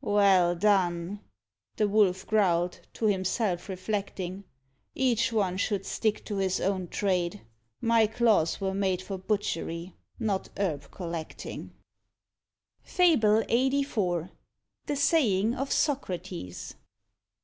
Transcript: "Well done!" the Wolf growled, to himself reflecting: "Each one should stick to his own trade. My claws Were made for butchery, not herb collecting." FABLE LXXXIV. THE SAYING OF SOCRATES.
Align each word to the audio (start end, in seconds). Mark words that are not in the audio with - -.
"Well 0.00 0.54
done!" 0.54 1.18
the 1.74 1.88
Wolf 1.88 2.24
growled, 2.24 2.82
to 2.92 3.06
himself 3.06 3.68
reflecting: 3.68 4.44
"Each 4.94 5.32
one 5.32 5.56
should 5.56 5.84
stick 5.84 6.24
to 6.26 6.36
his 6.36 6.60
own 6.60 6.86
trade. 6.86 7.40
My 7.80 8.06
claws 8.06 8.60
Were 8.60 8.74
made 8.74 9.02
for 9.02 9.18
butchery, 9.18 9.96
not 10.20 10.50
herb 10.56 10.92
collecting." 10.92 11.72
FABLE 12.84 13.40
LXXXIV. 13.48 14.28
THE 14.86 14.94
SAYING 14.94 15.56
OF 15.56 15.72
SOCRATES. 15.72 16.76